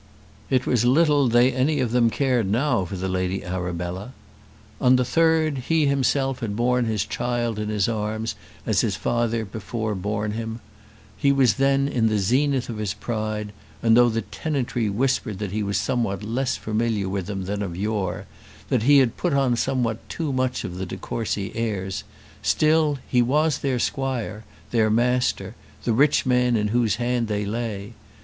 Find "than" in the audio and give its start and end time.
17.45-17.61